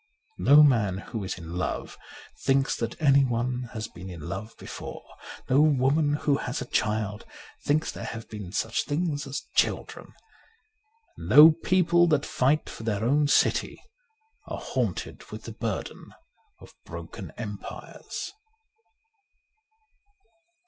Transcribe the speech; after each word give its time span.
No 0.39 0.63
man 0.63 0.97
who 0.97 1.23
is 1.23 1.37
in 1.37 1.55
love 1.59 1.95
thinks 2.43 2.75
that 2.77 2.99
anyone 2.99 3.69
has 3.73 3.87
been 3.87 4.09
in 4.09 4.21
love 4.21 4.57
before. 4.57 5.03
No 5.47 5.61
woman 5.61 6.15
who 6.15 6.37
has 6.37 6.59
a 6.59 6.65
child 6.65 7.23
thinks 7.65 7.91
there 7.91 8.03
have 8.05 8.27
been 8.27 8.51
such 8.51 8.85
things 8.85 9.27
as 9.27 9.45
children. 9.53 10.11
No 11.19 11.51
people 11.51 12.07
that 12.07 12.25
fight 12.25 12.67
for 12.67 12.81
their 12.81 13.03
own 13.03 13.27
city 13.27 13.79
are 14.47 14.57
haunted 14.57 15.23
with 15.29 15.43
the 15.43 15.51
burden 15.51 16.15
of 16.59 16.69
the 16.69 16.89
broken 16.89 17.31
empires. 17.37 18.33